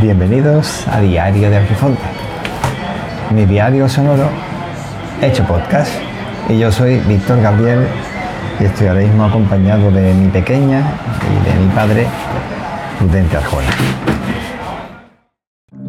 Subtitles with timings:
[0.00, 2.02] Bienvenidos a Diario de Arquifonte,
[3.34, 4.28] mi diario sonoro
[5.22, 5.90] hecho podcast.
[6.50, 7.86] Y yo soy Víctor Gabriel
[8.60, 10.82] y estoy ahora mismo acompañado de mi pequeña
[11.24, 12.06] y de mi padre,
[12.98, 13.68] Prudente Arjona.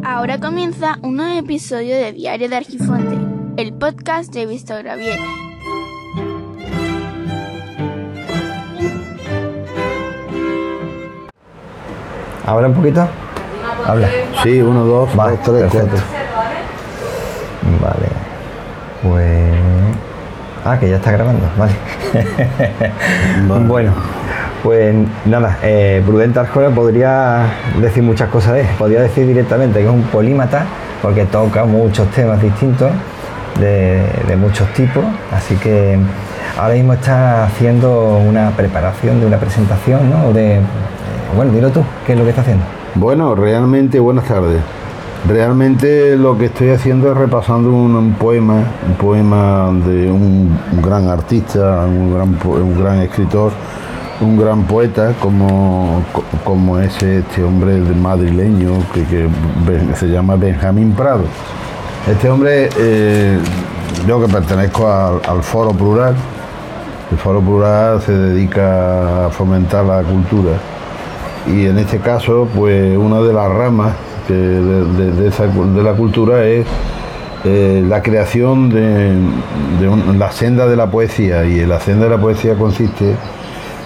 [0.02, 3.18] Ahora comienza un nuevo episodio de Diario de Arquifonte,
[3.58, 5.18] el podcast de Víctor Gabriel.
[12.46, 13.06] ¿Ahora un poquito?
[13.88, 14.08] Habla.
[14.42, 15.96] Sí, uno, dos, Vale, dos, tres, perfecto.
[16.34, 16.58] cuatro.
[17.80, 18.08] Vale.
[19.02, 19.48] Pues.
[20.64, 21.72] Ah, que ya está grabando, vale.
[23.48, 23.64] Vale.
[23.64, 23.92] Bueno,
[24.62, 27.46] pues nada, eh, Prudente Arjona podría
[27.80, 28.66] decir muchas cosas de él.
[28.78, 30.66] Podría decir directamente que es un polímata,
[31.00, 32.90] porque toca muchos temas distintos,
[33.58, 35.04] de, de muchos tipos.
[35.34, 35.98] Así que
[36.60, 40.32] ahora mismo está haciendo una preparación de una presentación, ¿no?
[40.34, 40.60] De, eh,
[41.34, 42.64] bueno, dilo tú, ¿qué es lo que está haciendo?
[42.98, 44.60] Bueno, realmente, buenas tardes.
[45.28, 51.84] Realmente lo que estoy haciendo es repasando un, poema, un poema de un, gran artista,
[51.86, 53.52] un gran, un gran escritor,
[54.20, 59.28] un gran poeta como, co- como es este hombre madrileño que,
[59.94, 61.22] se llama Benjamín Prado.
[62.10, 63.38] Este hombre, eh,
[64.06, 66.14] yo que pertenezco al, al Foro Plural,
[67.10, 70.52] el Foro Plural se dedica a fomentar la cultura
[71.48, 73.92] y en este caso, pues una de las ramas
[74.28, 76.66] de, la cultura es
[77.44, 79.14] eh, la creación de,
[80.16, 81.44] la senda de la poesía.
[81.44, 83.14] Y la senda de la poesía consiste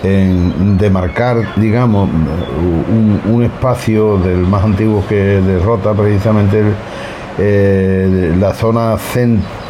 [0.02, 2.08] en demarcar, digamos,
[3.28, 6.62] un, espacio del más antiguo que derrota precisamente
[7.38, 8.96] eh, la zona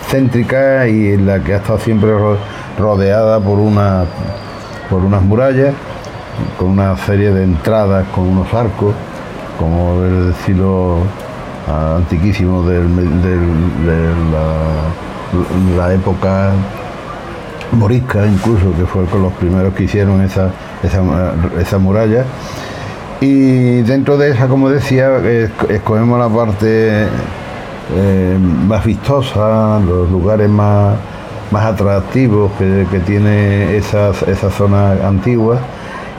[0.09, 2.37] céntrica y la que ha estado siempre ro-
[2.79, 4.05] rodeada por una
[4.91, 5.75] por unas murallas
[6.59, 8.95] con una serie de entradas, con unos arcos,
[9.59, 10.99] como el estilo
[11.69, 12.83] ah, antiquísimo de
[15.77, 16.51] la, época
[17.73, 20.51] morisca, incluso, que fue con los primeros que hicieron esa,
[20.83, 21.01] esa,
[21.61, 22.25] esa muralla.
[23.21, 27.07] Y dentro de esa, como decía, es- escogemos la parte
[27.95, 30.97] eh, más vistosa, los lugares más,
[31.51, 35.59] más atractivos que, que tiene esas, esa zona antigua.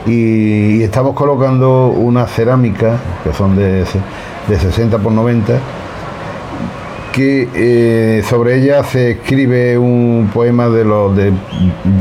[0.05, 3.85] Y, y estamos colocando una cerámica, que son de,
[4.47, 5.59] de 60 por 90,
[7.13, 11.31] que eh, sobre ella se escribe un poema de los de,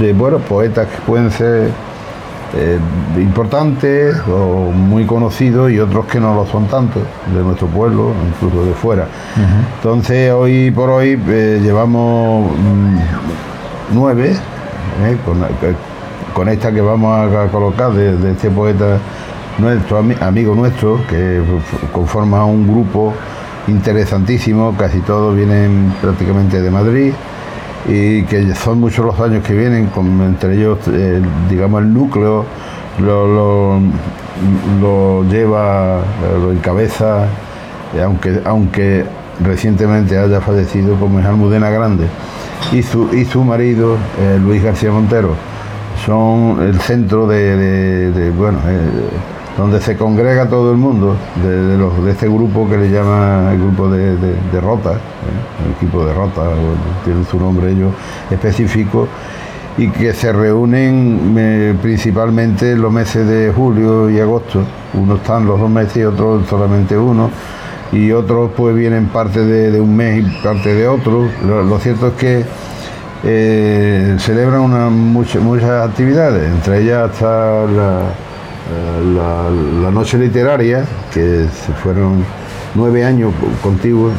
[0.00, 1.70] de, bueno, poetas que pueden ser
[2.54, 2.78] eh,
[3.16, 7.00] importantes o muy conocidos y otros que no lo son tanto,
[7.34, 9.06] de nuestro pueblo, incluso de fuera.
[9.76, 12.96] Entonces hoy por hoy eh, llevamos mm,
[13.92, 14.34] nueve,
[15.26, 15.44] con,
[16.34, 18.98] con esta que vamos a, colocar de, este poeta
[19.58, 21.40] nuestro, ami- amigo nuestro, que
[21.92, 23.12] conforma un grupo
[23.68, 27.12] interesantísimo, casi todos vienen prácticamente de Madrid
[27.88, 30.78] y que son muchos los años que vienen, con, entre ellos,
[31.50, 32.44] digamos, el núcleo
[33.00, 33.78] lo,
[34.80, 35.98] lo- lleva,
[36.40, 37.26] lo encabeza,
[38.04, 39.04] aunque, aunque
[39.44, 42.06] recientemente haya fallecido, como es Almudena Grande,
[42.72, 45.34] y su, y su marido, eh, Luis García Montero,
[46.04, 48.78] son el centro de, bueno, eh,
[49.56, 53.50] donde se congrega todo el mundo de, de los, de este grupo que le llama
[53.52, 55.66] el grupo de, de- Rota, ¿eh?
[55.66, 56.42] el equipo de Rota,
[57.04, 57.92] tienen su nombre ellos
[58.30, 59.06] específico,
[59.76, 64.62] y que se reúnen eh, principalmente en los meses de julio y agosto.
[64.94, 67.30] Unos están los dos meses y otros solamente uno,
[67.92, 71.26] y otros pues vienen parte de, un mes y parte de otro.
[71.46, 72.44] Lo cierto es que
[73.24, 78.00] eh, celebran una, mucha- muchas actividades, entre ellas está la,
[78.70, 79.14] eh,
[79.82, 81.46] la- noche literaria, que
[81.82, 82.24] fueron
[82.74, 84.12] nueve años contiguos,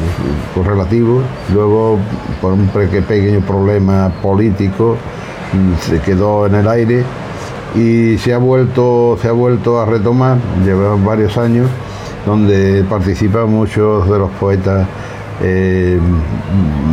[0.54, 1.22] correlativos,
[1.52, 1.98] luego
[2.40, 4.96] por un pe- pequeño problema político
[5.52, 7.02] mm, se quedó en el aire
[7.74, 11.66] y se ha vuelto, se ha vuelto a retomar, lleva varios años,
[12.24, 14.86] donde participan muchos de los poetas
[15.46, 15.98] eh,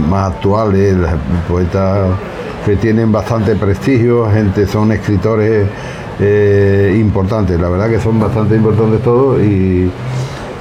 [0.09, 0.97] más actuales,
[1.47, 2.09] poetas
[2.65, 5.67] que tienen bastante prestigio, gente, son escritores
[6.19, 9.89] eh, importantes, la verdad que son bastante importantes todos y,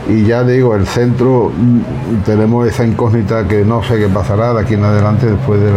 [0.08, 4.60] y ya digo, el centro mm, tenemos esa incógnita que no sé qué pasará de
[4.60, 5.72] aquí en adelante después de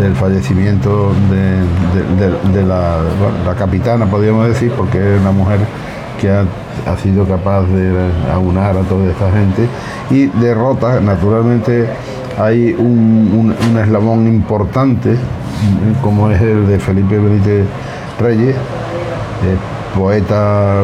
[0.00, 5.58] del fallecimiento de, la capitana, podríamos decir, porque es una mujer
[6.20, 6.44] que ha,
[6.86, 9.66] ha sido capaz de aunar a toda esta gente.
[10.10, 11.86] Y derrota, naturalmente,
[12.38, 15.16] hay un, un- eslabón importante,
[16.02, 17.64] como es el de Felipe Benítez
[18.20, 19.56] Reyes, eh,
[19.96, 20.80] poeta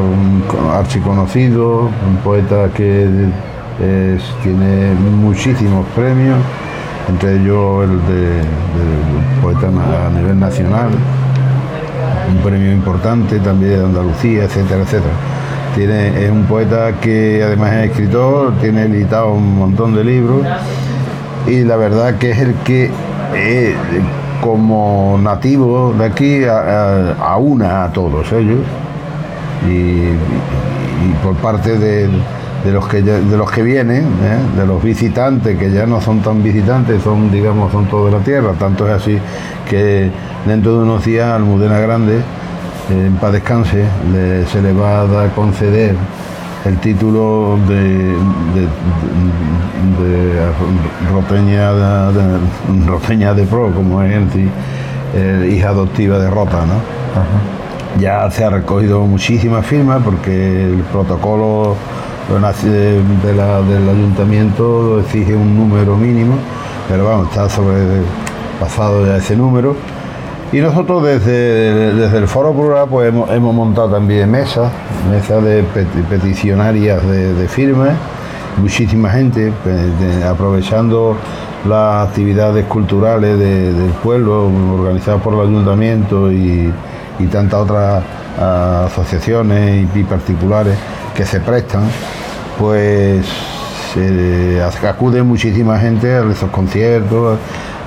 [0.73, 3.09] archiconocido, un poeta que
[4.43, 6.39] tiene muchísimos premios,
[7.09, 8.43] entre ellos el de,
[9.43, 10.89] poeta a nivel nacional,
[12.29, 15.15] un premio importante también de Andalucía, etcétera, etcétera.
[15.75, 20.47] Tiene, es un poeta que además es escritor, tiene editado un montón de libros
[21.47, 22.91] y la verdad que es el que
[23.35, 23.75] eh,
[24.41, 28.61] como nativo de aquí aúna a, todos ellos
[29.69, 30.11] y,
[31.23, 31.79] por parte
[32.65, 34.59] de, los que de los que vienen, ¿eh?
[34.59, 38.25] de los visitantes que ya no son tan visitantes, son digamos son todos de la
[38.25, 39.19] tierra, tanto es así
[39.69, 40.11] que
[40.47, 42.21] dentro de unos días Almudena Grande
[42.91, 43.85] en paz descanse,
[44.51, 45.97] se le va a conceder
[46.65, 48.15] el título de,
[51.13, 54.19] Roteña, de, Roteña de Pro, como es
[55.15, 56.65] el, hija adoptiva de Rota.
[57.99, 61.77] Ya se ha recogido muchísimas firmas porque el protocolo
[62.31, 66.37] del ayuntamiento exige un número mínimo,
[66.89, 69.77] pero vamos, está sobrepasado ya ese número.
[70.53, 74.71] Y nosotros desde, desde el Foro Plural pues hemos, montado también mesas,
[75.11, 75.65] mesas de
[76.09, 77.91] peticionarias de, firmas,
[78.57, 81.17] muchísima gente, pues, aprovechando
[81.69, 86.73] las actividades culturales del pueblo organizadas por el ayuntamiento y,
[87.33, 88.03] tantas otras
[88.39, 90.77] asociaciones y, particulares
[91.15, 91.85] que se prestan,
[92.59, 93.25] pues
[94.89, 97.39] acude muchísima gente a esos conciertos,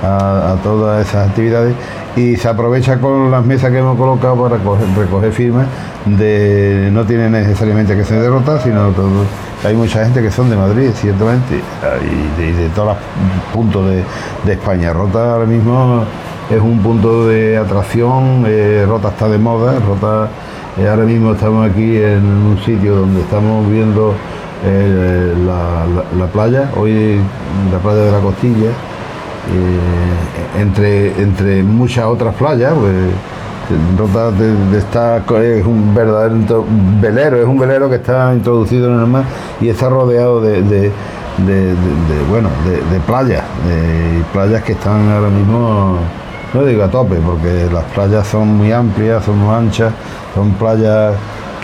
[0.01, 1.75] a todas esas actividades
[2.18, 5.68] y se aprovecha con las mesas que hemos colocado para recoger, firmas
[6.06, 9.07] de no tiene necesariamente que ser de Rota, sino todo,
[9.63, 11.62] hay mucha gente que son de Madrid, ciertamente,
[12.01, 12.97] y de, todos los
[13.53, 13.85] puntos
[14.45, 14.94] de, España.
[14.94, 16.06] Rota ahora mismo
[16.50, 20.27] es un punto de atracción, eh, Rota está de moda, Rota
[20.79, 24.13] eh, ahora mismo estamos aquí en un sitio donde estamos viendo
[24.65, 27.19] eh, la, playa, hoy
[27.71, 32.94] la playa de la Costilla, eh, entre, entre muchas otras playas, pues,
[33.97, 36.63] Rota de, está, es un verdadero
[37.01, 39.25] velero, es un velero que está introducido en el mar
[39.59, 40.91] y está rodeado de, de,
[42.30, 45.97] bueno, de, playas, de playas que están ahora mismo,
[46.53, 49.91] no digo a tope, porque las playas son muy amplias, son muy anchas,
[50.33, 51.15] son playas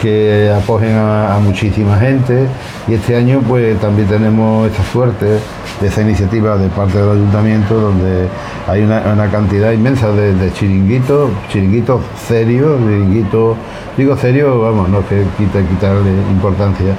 [0.04, 2.48] que acogen a, muchísima gente
[2.90, 5.40] y este año pues también tenemos esta suerte
[5.80, 8.28] de esa iniciativa de parte del ayuntamiento donde
[8.68, 13.56] hay una, cantidad inmensa de, chiringuitos, chiringuitos serios, chiringuitos,
[13.96, 16.96] digo serios, vamos, no es que quita, quitarle importancia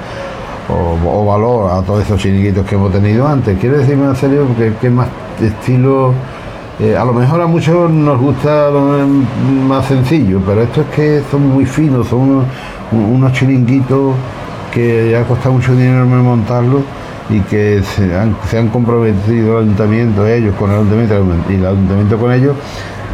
[0.67, 3.55] o, valor a todos esos chiringuitos que hemos tenido antes.
[3.59, 5.07] Quiero decir más serio porque es más
[5.39, 6.11] estilo
[6.79, 8.69] eh, a lo mejor a muchos nos gusta
[9.65, 12.43] más sencillo, pero esto es que son muy finos, son
[12.91, 14.13] unos, chiringuitos
[14.73, 16.81] que ha costado mucho dinero montarlos
[17.29, 21.15] y que se han, comprometido el ayuntamiento, ellos con el ayuntamiento
[21.49, 22.55] y el ayuntamiento con ellos,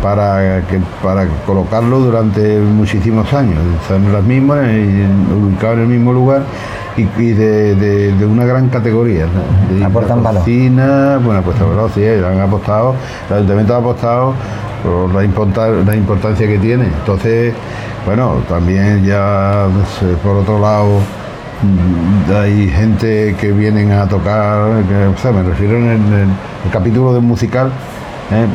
[0.02, 3.60] para, que, para colocarlo durante muchísimos años.
[3.88, 6.44] Son las mismas, ubicados en el mismo lugar
[6.98, 9.26] y, de, una gran categoría.
[9.70, 10.44] De Aportan valor.
[10.44, 12.96] Bueno, pues verdad, sí, han apostado,
[13.30, 14.34] el ayuntamiento ha apostado
[14.84, 15.22] por la,
[15.86, 16.86] la importancia que tiene.
[16.86, 17.54] Entonces,
[18.06, 19.68] bueno, también ya
[20.24, 21.00] por otro lado
[21.62, 24.84] mm, hay gente que vienen a tocar,
[25.34, 27.72] me refiero en el, capítulo de musical,
[28.32, 28.46] ¿eh?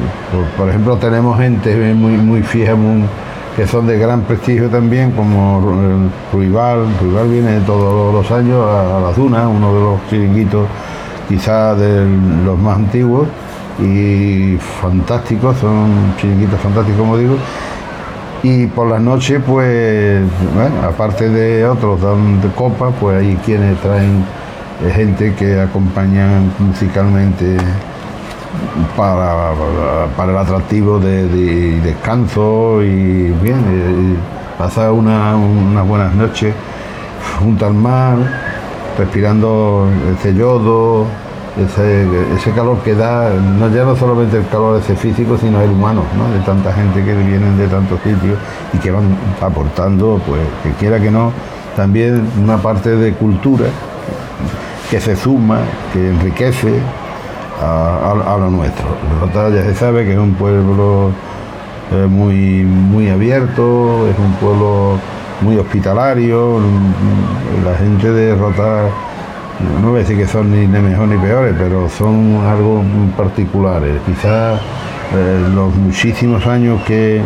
[0.57, 2.75] por, ejemplo tenemos gente muy, muy fija,
[3.57, 5.63] que son de gran prestigio también, como
[6.31, 6.87] Ruibal.
[7.01, 10.69] Ruibal viene todos los años a, la Duna, uno de los chiringuitos
[11.27, 12.07] quizás de
[12.45, 13.27] los más antiguos
[13.81, 17.37] y fantásticos, son chiringuitos fantásticos como digo.
[18.43, 20.23] Y por las noches, pues,
[20.55, 24.23] bueno, aparte de otros dan de copa, pues hay quienes traen
[24.85, 27.57] eh, gente que acompañan musicalmente
[28.97, 29.53] para,
[30.17, 34.19] para el atractivo de, descanso y bien,
[34.59, 36.55] pasar unas buenas noches
[37.39, 38.17] junto al mar,
[38.99, 41.07] respirando ese yodo,
[41.57, 46.03] ese, calor que da, no ya no solamente el calor ese físico, sino el humano,
[46.33, 48.39] de tanta gente que vienen de tantos sitios
[48.73, 51.33] y que van aportando, pues que quiera que no,
[51.75, 53.67] también una parte de cultura
[54.91, 55.61] que se suma,
[55.93, 56.81] que enriquece
[57.61, 58.87] a, lo nuestro.
[59.21, 61.11] Rota ya se sabe que es un pueblo
[61.93, 64.99] eh, muy, muy abierto, es un pueblo
[65.41, 66.61] muy hospitalario,
[67.65, 68.89] la gente de Rota,
[69.83, 72.83] no voy a decir que son ni, mejor ni peores, pero son algo
[73.17, 74.01] particulares.
[74.07, 74.61] Quizás
[75.15, 77.23] eh, los muchísimos años que,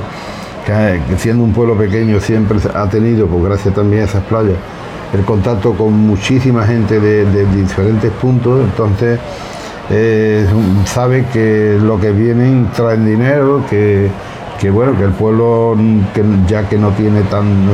[1.17, 4.57] siendo un pueblo pequeño siempre ha tenido, pues gracias también a esas playas,
[5.13, 9.19] el contacto con muchísima gente de, diferentes puntos, entonces
[9.91, 10.47] eh,
[10.85, 14.09] sabe que lo que vienen traen dinero, que,
[14.71, 15.77] bueno, que el pueblo
[16.15, 17.67] que ya que no tiene tan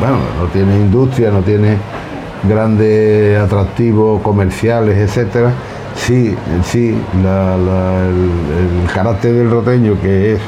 [0.00, 1.76] bueno, no tiene industria, no tiene
[2.48, 5.52] grandes atractivos comerciales, etcétera,
[5.94, 6.34] sí,
[6.64, 10.40] sí, el, carácter del roteño que es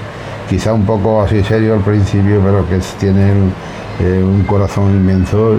[0.48, 3.30] quizá un poco así serio al principio, pero que tiene
[4.00, 5.58] eh, un corazón inmenso,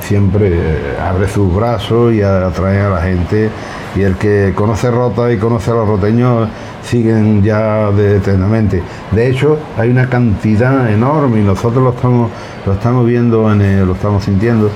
[0.00, 3.48] siempre eh, abre sus brazos y atrae a la gente.
[3.94, 6.48] Y el que conoce Rota y conoce a los roteños
[6.82, 8.82] siguen ya de, eternamente.
[9.12, 12.30] De hecho, hay una cantidad enorme y nosotros lo estamos,
[12.66, 14.70] lo estamos viendo, en lo estamos sintiendo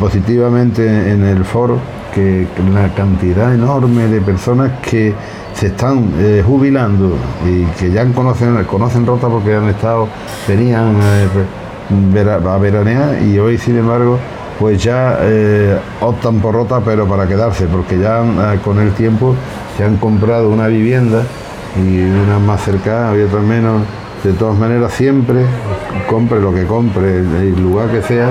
[0.00, 1.78] positivamente en el foro,
[2.14, 5.12] que la cantidad enorme de personas que
[5.54, 7.16] se están eh, jubilando
[7.46, 10.08] y que ya conocen, conocen Rota porque han estado,
[10.46, 14.18] venían eh, a veranear y hoy sin embargo
[14.58, 18.22] pues ya eh, optan por Rota pero para quedarse porque ya
[18.64, 19.34] con el tiempo
[19.76, 21.22] se han comprado una vivienda
[21.76, 23.82] y una más cercana y otra menos.
[24.24, 25.44] De todas maneras siempre
[26.08, 28.30] compre lo que compre, el lugar que sea,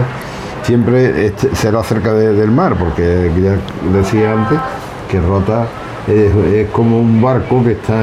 [0.63, 3.55] siempre este, será cerca del mar, porque ya
[3.97, 4.59] decía antes
[5.09, 5.65] que Rota
[6.07, 7.95] es, como un barco que está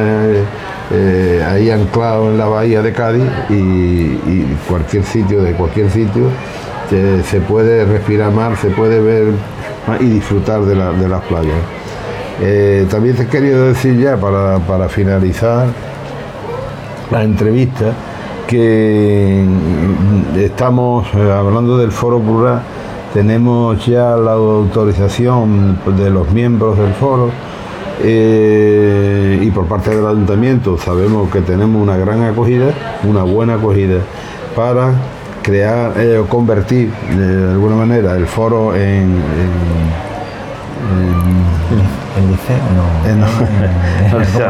[0.92, 6.28] eh, ahí anclado en la bahía de Cádiz y, cualquier sitio, de cualquier sitio,
[7.24, 9.32] se, puede respirar mar, se puede ver
[10.00, 11.56] y disfrutar de, las playas.
[12.40, 15.66] Eh, también te he querido decir ya para, finalizar
[17.10, 17.92] la entrevista
[18.46, 19.44] que
[20.36, 22.62] estamos eh, hablando del foro plural,
[23.12, 27.30] tenemos ya la autorización de los miembros del foro
[28.02, 32.74] eh, y por parte del ayuntamiento sabemos que tenemos una gran acogida,
[33.04, 34.00] una buena acogida
[34.56, 34.94] para
[35.44, 39.22] crear eh, o convertir de alguna manera el foro en,
[42.16, 42.84] el liceo, no.
[43.16, 43.26] no.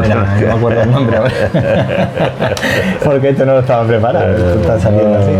[0.07, 1.31] no, me acuerdo el nombre ahora.
[3.03, 4.35] Porque esto no lo estaba preparado.
[4.35, 5.31] Esto está saliendo así.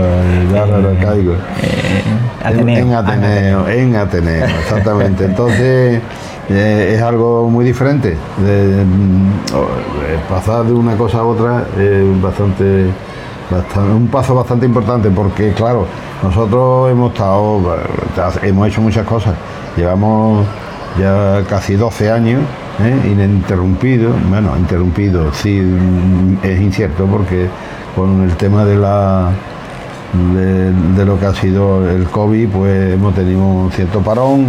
[0.54, 1.34] No lo caigo.
[1.34, 2.04] Eh,
[2.46, 5.26] en, Ateneo, en Ateneo, exactamente.
[5.26, 6.02] Entonces
[6.50, 8.18] eh, es algo muy diferente.
[8.38, 12.88] De, mm, pasar de una cosa a otra es bastante,
[13.78, 15.86] un paso bastante importante porque, claro,
[16.24, 17.78] nosotros hemos estado,
[18.42, 19.36] hemos hecho muchas cosas.
[19.78, 20.46] Llevamos
[21.00, 22.42] ya casi 12 años
[22.82, 23.12] ¿eh?
[23.12, 27.48] ininterrumpido, bueno, interrumpido, sí, mm, es incierto porque
[27.96, 29.32] con el tema de la
[30.96, 34.48] de, lo que ha sido el COVID, pues hemos tenido un cierto parón,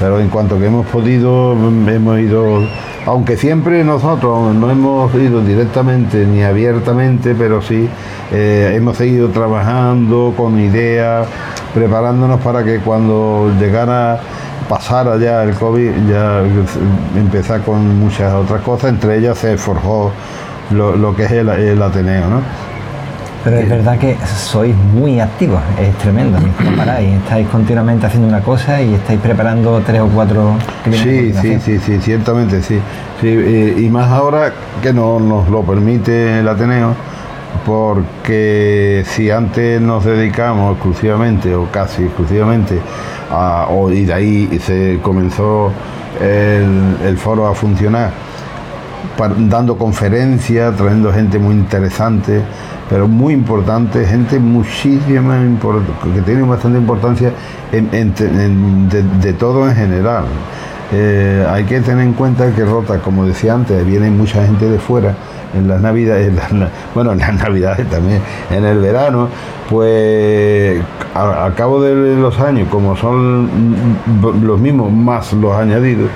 [0.00, 2.66] pero en cuanto que hemos podido, hemos ido,
[3.04, 7.86] aunque siempre nosotros no hemos ido directamente ni abiertamente, pero sí
[8.32, 11.28] eh, hemos seguido trabajando con ideas,
[11.74, 14.18] preparándonos para que cuando llegara
[14.70, 16.42] pasara ya el COVID, ya
[17.16, 20.12] empezar con muchas otras cosas, entre ellas se forjó
[20.70, 22.69] lo, que es el, Ateneo, ¿no?
[23.42, 28.40] Pero es verdad que sois muy activos, es tremendo, no paráis, estáis continuamente haciendo una
[28.40, 30.56] cosa y estáis preparando tres o cuatro...
[30.84, 32.78] Sí, sí, sí, sí, ciertamente sí.
[33.20, 33.28] sí
[33.78, 36.94] y, más ahora que no nos lo permite el Ateneo,
[37.64, 42.78] porque si antes nos dedicamos exclusivamente o casi exclusivamente
[43.92, 45.72] y de ahí se comenzó
[46.20, 48.10] el, foro a funcionar,
[49.48, 52.42] dando conferencias, trayendo gente muy interesante,
[52.88, 55.38] pero muy importante, gente muchísima
[56.14, 57.32] que tiene bastante importancia
[57.70, 60.24] de, todo en general.
[60.92, 64.78] Eh, hay que tener en cuenta que Rota, como decía antes, viene mucha gente de
[64.78, 65.14] fuera
[65.54, 66.32] en las navidades,
[66.94, 69.28] bueno, en las navidades también, en el verano,
[69.68, 70.80] pues
[71.14, 73.48] a, cabo de los años, como son
[74.42, 76.10] los mismos más los añadidos,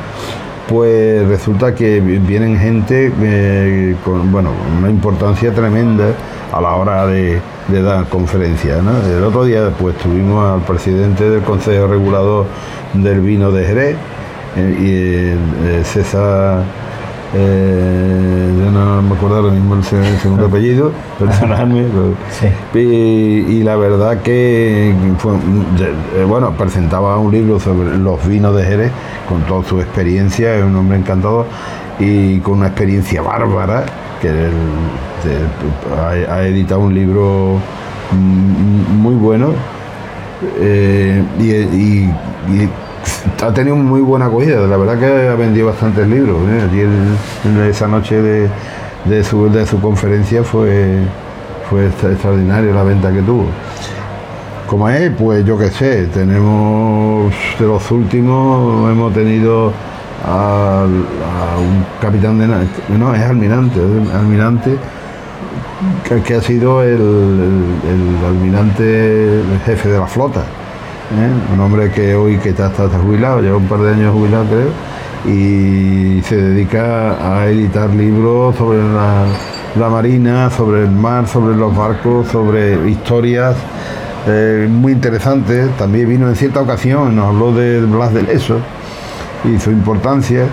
[0.68, 6.06] pues resulta que vienen gente eh, con bueno, una importancia tremenda
[6.52, 8.78] a la hora de, dar conferencias.
[9.06, 12.46] El otro día pues tuvimos al presidente del Consejo Regulador
[12.92, 13.96] del Vino de Jerez,
[14.56, 16.62] eh, eh, César
[17.34, 21.86] eh, yo no me acuerdo ahora mismo el, segundo apellido, perdonadme.
[22.74, 28.92] y, la verdad que fue, eh, bueno, presentaba un libro sobre los vinos de Jerez
[29.28, 31.46] con toda su experiencia, es un hombre encantador
[31.98, 33.84] y con una experiencia bárbara,
[34.20, 34.30] que
[36.30, 37.58] ha, editado un libro
[38.12, 39.50] muy bueno
[40.60, 42.68] eh, y
[43.42, 46.38] ha tenido muy buena acogida, la verdad que ha vendido bastantes libros.
[46.48, 47.68] ¿eh?
[47.68, 50.98] esa noche de, su, conferencia fue,
[51.68, 53.46] fue extraordinario la venta que tuvo.
[54.66, 59.72] Como es, pues yo qué sé, tenemos de los últimos, hemos tenido
[60.24, 62.46] a, un capitán de
[62.98, 63.78] no, es almirante,
[64.14, 64.78] almirante
[66.24, 66.98] que, ha sido el,
[68.26, 70.44] almirante jefe de la flota.
[71.12, 71.52] ¿Eh?
[71.52, 74.70] Un hombre que hoy que está, está, jubilado, lleva un par de años jubilado creo,
[75.26, 82.28] y se dedica a editar libros sobre la, marina, sobre el mar, sobre los barcos,
[82.28, 83.56] sobre historias
[84.26, 85.68] eh, muy interesante.
[85.78, 88.58] También vino en cierta ocasión, nos habló de Blas de Leso
[89.44, 90.46] y su importancia.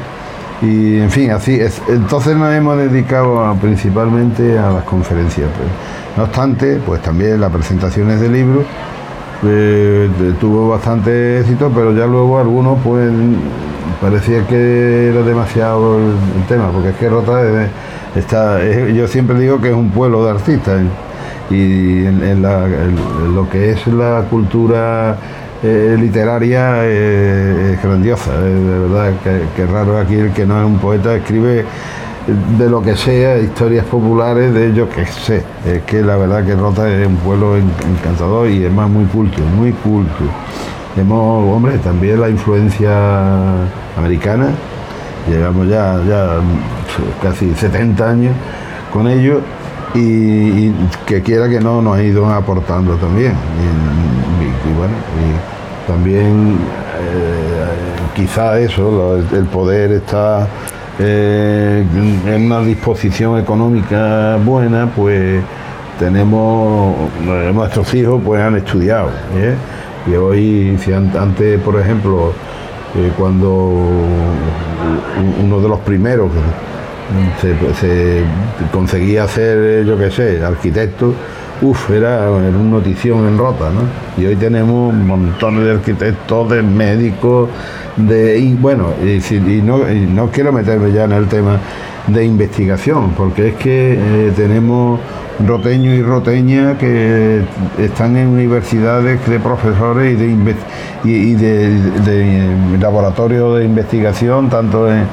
[0.62, 1.82] Y en fin, así es.
[1.90, 5.50] Entonces nos hemos dedicado principalmente a las conferencias.
[5.58, 5.70] Pues.
[6.18, 8.66] No obstante, pues también las presentaciones de libros
[9.44, 13.12] eh, tuvo bastante éxito, pero ya luego algunos pues
[14.00, 17.42] parecía que era demasiado el, tema, porque es que Rota
[18.16, 20.82] está, yo siempre digo que es un pueblo de artistas
[21.50, 25.18] y en, lo que es la cultura
[25.64, 29.12] eh, literaria eh, es grandiosa, eh, de verdad
[29.56, 31.66] que, raro aquí el que no es un poeta escribe
[32.28, 36.56] de lo que sea, historias populares de ellos que sé, es que la verdad que
[36.56, 40.24] Rota es un pueblo encantador y es más muy culto, muy culto.
[40.96, 43.64] Hemos, hombre, también la influencia
[43.98, 44.50] americana,
[45.30, 46.40] llevamos ya, ya
[47.22, 48.36] casi 70 años
[48.92, 49.42] con ellos
[49.96, 50.72] y,
[51.06, 53.34] que quiera que no nos ha ido aportando también.
[53.34, 56.58] Y, bueno, y también
[57.00, 60.48] eh, quizá eso, el poder está
[61.00, 61.86] eh,
[62.26, 65.44] en una disposición económica buena, pues
[66.00, 66.96] tenemos,
[67.54, 69.10] nuestros hijos pues han estudiado.
[69.36, 69.56] ¿eh?
[70.08, 72.34] Y hoy, si antes, por ejemplo,
[73.18, 73.88] cuando
[75.44, 76.32] uno de los primeros
[77.40, 78.24] se,
[78.72, 81.14] conseguía ser, yo qué sé, arquitecto,
[81.62, 84.22] uff, era, una notición en rota, ¿no?
[84.22, 87.50] Y hoy tenemos montones de arquitectos, de médicos,
[87.98, 91.60] de, y bueno, y, no, quiero meterme ya en el tema
[92.08, 95.00] de investigación, porque es que eh, tenemos
[95.46, 97.42] roteños y roteñas que
[97.80, 100.56] están en universidades de profesores y de,
[101.04, 105.06] y, de laboratorios de investigación, tanto en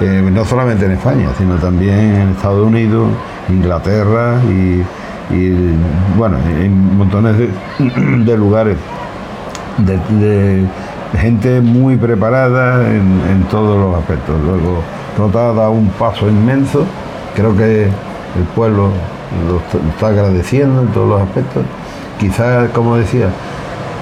[0.00, 3.08] eh, no solamente en España, sino también en Estados Unidos,
[3.48, 4.82] Inglaterra y,
[6.16, 8.76] bueno, en montones de, lugares,
[9.78, 10.66] de,
[11.18, 14.34] gente muy preparada en, todos los aspectos.
[14.44, 14.82] Luego,
[15.16, 16.84] Rota ha dado un paso inmenso,
[17.34, 18.90] creo que el pueblo
[19.48, 21.64] lo está agradeciendo en todos los aspectos.
[22.18, 23.28] Quizás, como decía,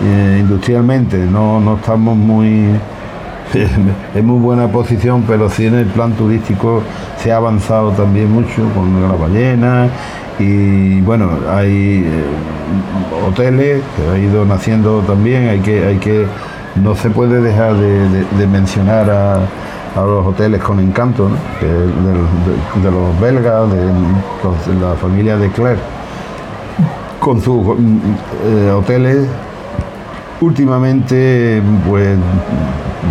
[0.04, 2.68] eh, industrialmente no, no estamos muy
[4.14, 6.82] es muy buena posición, pero sí en el plan turístico
[7.18, 9.88] se ha avanzado también mucho con la ballena
[10.38, 16.26] y bueno, hay eh, hoteles que ha ido naciendo también, hay que, hay que,
[16.82, 19.40] no se puede dejar de, mencionar a,
[19.96, 21.28] los hoteles con encanto,
[21.60, 25.80] de, los belgas, de, la familia de Claire,
[27.20, 27.76] con sus
[28.46, 29.28] eh, hoteles
[30.42, 32.18] últimamente pues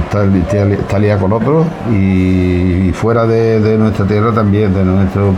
[0.04, 5.34] está, con otros y, fuera de, nuestra tierra también, de nuestro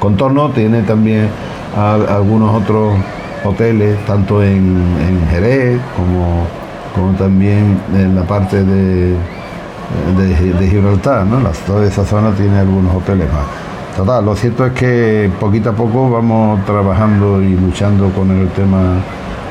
[0.00, 1.28] contorno, tiene también
[1.76, 2.94] algunos otros
[3.44, 6.46] hoteles, tanto en, Jerez como,
[6.94, 9.14] como, también en la parte de,
[10.16, 11.38] de, Gibraltar, ¿no?
[11.66, 13.46] toda esa zona tiene algunos hoteles más.
[13.96, 19.00] Total, lo cierto es que poquito a poco vamos trabajando y luchando con el tema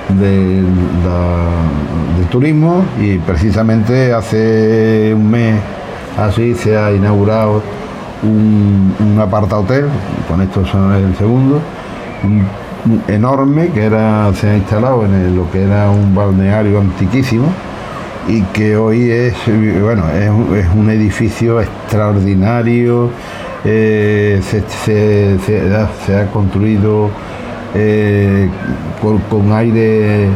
[0.10, 0.65] del
[2.30, 5.60] turismo y precisamente hace un mes
[6.17, 7.62] así se ha inaugurado
[8.24, 9.86] un, aparta hotel,
[10.28, 11.62] con esto es el segundo,
[13.08, 17.48] enorme que era, se ha instalado en lo que era un balneario antiquísimo
[18.28, 19.34] y que hoy es
[19.82, 20.30] bueno es,
[20.76, 23.10] un edificio extraordinario
[23.63, 27.10] eh, se, ha construido
[27.75, 28.49] eh,
[29.30, 30.27] con, aire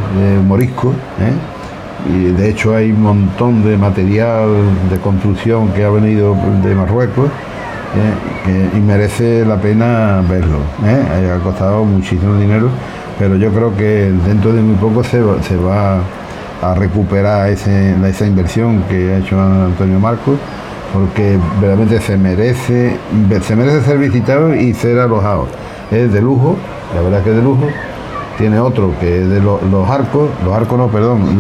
[0.48, 0.94] morisco.
[1.20, 2.14] ¿eh?
[2.14, 4.48] Y de hecho hay un montón de material
[4.90, 7.30] de construcción que ha venido de Marruecos
[8.48, 8.70] ¿eh?
[8.76, 10.58] y merece la pena verlo.
[10.84, 12.70] Ha costado muchísimo dinero,
[13.20, 16.00] pero yo creo que dentro de muy poco se va,
[16.62, 20.38] a recuperar esa inversión que ha hecho Antonio Marcos
[20.94, 22.98] porque realmente se merece,
[23.42, 25.48] se merece ser visitado y ser alojado.
[25.90, 26.58] Es de lujo
[26.96, 27.66] la verdad que de lujo.
[28.38, 31.40] Tiene otro que es de los arcos, los arcos no, perdón,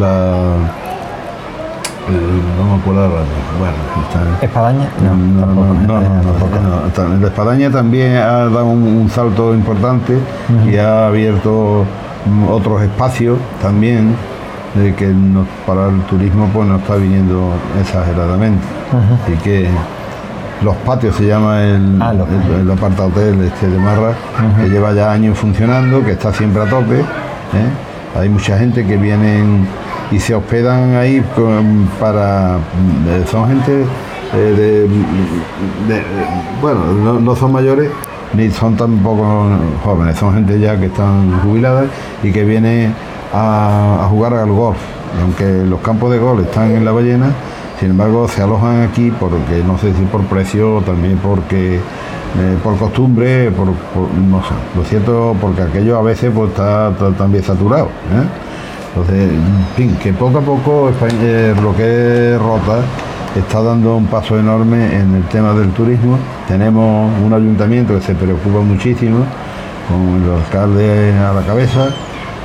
[2.57, 3.09] no me acuerdo.
[3.59, 3.75] Bueno,
[4.07, 4.89] está- ¿Espadaña?
[5.01, 9.53] no, no, tampoco, no, no, no, no, La Espadaña también ha dado un, un salto
[9.53, 10.17] importante
[10.69, 11.85] y ha abierto
[12.49, 14.15] otros espacios también
[14.75, 18.63] de que no- para el turismo pues no está viniendo exageradamente.
[19.23, 19.67] Así que
[20.63, 24.13] los patios se llama el, Ah, los el, el aparta hotel este de Marra,
[24.61, 26.99] que lleva ya años funcionando, que está siempre a tope.
[26.99, 28.19] ¿eh?
[28.19, 29.67] Hay mucha gente que vienen
[30.11, 32.55] y se hospedan ahí con- para.
[33.07, 33.85] eh, Son gente
[34.33, 36.03] eh, de, de-
[36.61, 37.89] Bueno, no, no son mayores
[38.33, 39.45] ni son tampoco
[39.83, 41.85] jóvenes, son gente ya que están jubiladas
[42.23, 42.91] y que viene
[43.33, 44.77] a, a jugar al golf.
[45.21, 47.27] Aunque los campos de golf están en la ballena,
[47.81, 52.77] sin embargo se alojan aquí porque no sé si por precio también porque eh, por
[52.77, 54.53] costumbre, por, no sé.
[54.75, 57.85] Lo cierto porque aquello a veces pues está, está también saturado.
[57.85, 58.23] ¿eh?
[58.89, 62.81] Entonces, en fin, que poco a poco España, eh, lo que es Rota
[63.35, 66.19] está dando un paso enorme en el tema del turismo.
[66.47, 69.25] Tenemos un ayuntamiento que se preocupa muchísimo,
[69.89, 71.87] con el alcalde a la cabeza,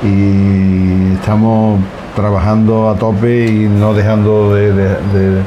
[0.03, 1.79] y estamos
[2.21, 5.43] trabajando a tope y no dejando de, de- de-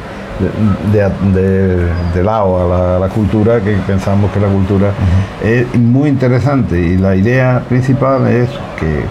[0.95, 2.49] de- lado
[2.97, 4.93] a la, cultura, que pensamos que la cultura
[5.43, 6.81] es muy interesante.
[6.81, 9.05] Y la idea principal es que eh,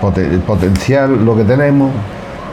[0.00, 1.90] poten- potenciar lo que tenemos,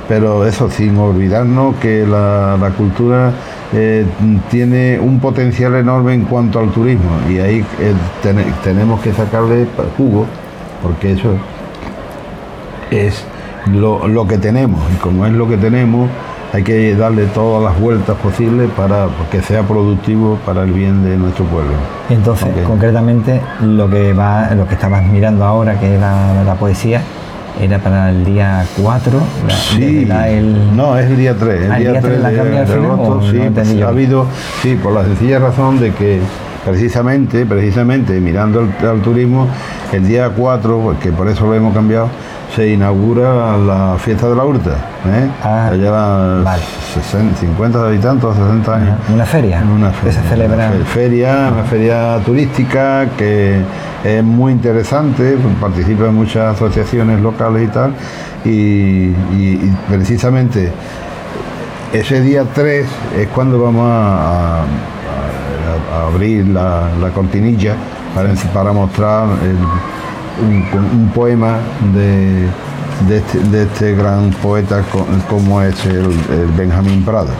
[0.07, 3.31] pero eso sin olvidarnos que la, la cultura
[3.73, 4.05] eh,
[4.49, 7.11] tiene un potencial enorme en cuanto al turismo.
[7.29, 10.25] Y ahí eh, tene- tenemos que sacarle jugo,
[10.81, 11.33] porque eso
[12.91, 13.23] es
[13.71, 16.09] lo, lo que tenemos y como es lo que tenemos
[16.53, 21.17] hay que darle todas las vueltas posibles para que sea productivo para el bien de
[21.17, 21.73] nuestro pueblo.
[22.09, 27.01] Entonces, concretamente, lo que va, lo que estabas mirando ahora, que era la poesía,
[27.61, 29.19] era para el día 4.
[29.47, 31.61] la- Sí, desde la- el- no, es el día 3.
[31.63, 32.41] El Ah, el día día 3 tres la de, de
[32.87, 34.25] no pues, ha habido,
[34.61, 36.19] sí, por la sencilla razón de que
[36.65, 39.47] precisamente, precisamente, mirando al, al turismo,
[39.93, 42.09] el día 4, pues, que por eso lo hemos cambiado,
[42.55, 44.71] se inaugura la fiesta de la Hurta.
[44.71, 45.29] ¿eh?
[45.43, 46.63] Ah, Ya lleva vale.
[46.93, 48.97] 60, 50 y tantos, 60 años.
[49.13, 50.21] Una feria, Una que feria.
[50.21, 53.59] se celebra- Una fe- feria, una feria turística que
[54.03, 57.93] es muy interesante, participa en muchas asociaciones locales y tal,
[58.45, 60.71] y, y- y precisamente
[61.93, 62.85] ese día 3
[63.17, 64.63] es cuando vamos a, a-
[65.65, 67.73] a- a abrir la, la cortinilla
[68.13, 70.65] para, para mostrar el- un,
[71.01, 71.57] un poema
[71.93, 72.47] de,
[73.07, 77.31] de este, de este gran poeta co- como es el, el Benjamín Prada.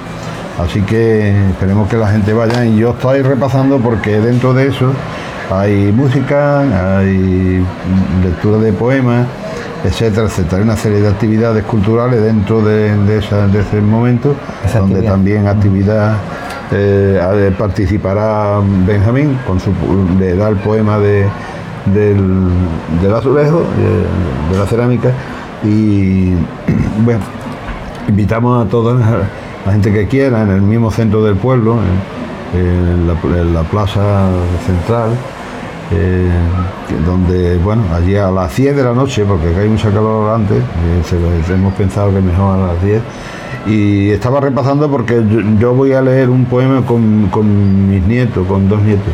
[0.63, 4.93] Así que esperemos que la gente vaya y yo estoy repasando porque dentro de eso
[5.53, 6.61] hay música,
[6.99, 7.61] hay
[8.23, 9.27] lectura de poemas,
[9.83, 10.57] etcétera, etcétera.
[10.57, 14.33] Hay una serie de actividades culturales dentro de, de esa- de ese momento,
[14.65, 15.11] Esa donde actividad.
[15.13, 16.13] también actividad
[16.71, 19.71] eh, participará Benjamín, con su,
[20.19, 21.25] le da el poema de,
[21.93, 22.49] del,
[23.01, 23.63] del azulejo,
[24.51, 25.11] de la cerámica,
[25.63, 26.33] y
[27.03, 27.21] bueno,
[28.07, 31.77] invitamos a toda la, gente que quiera en el mismo centro del pueblo,
[32.53, 34.29] en, la, plaza
[34.65, 35.09] central,
[35.91, 36.29] eh,
[37.05, 41.53] donde, bueno, allí a las 10 de la noche, porque hay mucha calor antes, eh,
[41.53, 43.01] hemos pensado que mejor a las 10,
[43.65, 45.23] y estaba repasando porque
[45.59, 49.11] yo, voy a leer un poema con, con mis nietos, con dos nietos,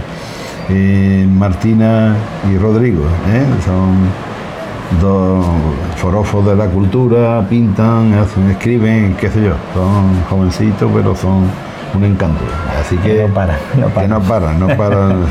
[0.69, 2.15] eh, Martina
[2.51, 3.43] y Rodrigo, ¿eh?
[3.65, 4.09] son
[5.01, 5.45] dos
[5.97, 11.45] forofos de la cultura, pintan, hacen, escriben, qué sé yo, son jovencitos pero son
[11.93, 12.41] un encanto,
[12.79, 14.09] así que No paran, no que paran.
[14.09, 15.25] no paran, no paran.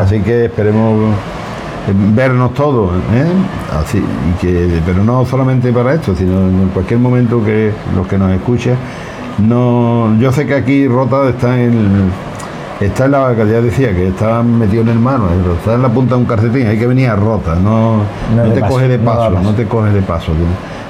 [0.00, 1.14] Así que esperemos
[2.14, 3.26] vernos todos, ¿eh?
[3.80, 8.18] Así, y que, pero no solamente para esto, sino en cualquier momento que los que
[8.18, 8.76] nos escuchen.
[9.38, 12.10] No, yo sé que aquí Rota está en
[12.80, 15.88] está en la que ya decía que está metido en el pero está en la
[15.88, 17.98] punta de un calcetín, hay que venir a Rota, no,
[18.34, 20.46] No te paso, coge de paso, no te coge de paso, tío.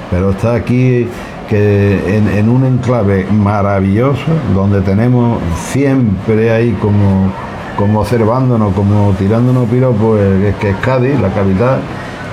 [0.09, 1.07] pero está aquí
[1.49, 4.23] que en, en un enclave maravilloso
[4.55, 5.39] donde tenemos
[5.71, 7.29] siempre ahí como,
[7.77, 11.79] como observándonos, como tirándonos piropos, eh, que es Cádiz, la capital,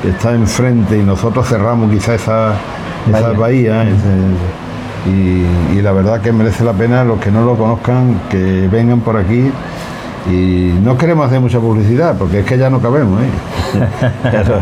[0.03, 2.53] que está enfrente y nosotros cerramos quizá esa,
[3.09, 3.83] esa bahía.
[3.85, 4.59] ese-
[5.07, 9.01] y, y la verdad que merece la pena los que no lo conozcan que vengan
[9.01, 9.51] por aquí
[10.29, 13.27] y no queremos hacer mucha publicidad porque es que ya no cabemos ¿eh?
[14.23, 14.61] pero,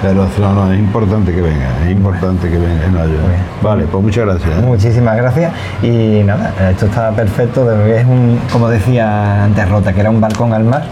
[0.00, 3.18] pero no, no, es importante que vengan es importante que vengan no, yo-
[3.62, 4.62] vale pues muchas gracias ¿eh?
[4.62, 10.10] Muchísimas gracias y nada, esto está perfecto, es un, como decía antes Rota, que era
[10.10, 10.84] un balcón al mar,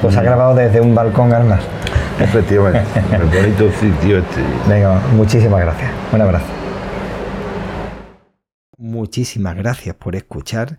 [0.00, 1.60] pues ha grabado desde un balcón al mar.
[2.18, 5.90] efectivamente el bonito sitio este Venga, muchísimas gracias.
[6.12, 6.46] Un abrazo.
[8.76, 10.78] muchísimas gracias por escuchar,